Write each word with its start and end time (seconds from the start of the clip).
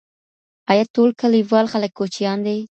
آیا 0.71 0.83
ټول 0.93 1.09
کلیوال 1.21 1.65
خلګ 1.73 1.91
کوچیان 1.99 2.37
دي؟ 2.45 2.57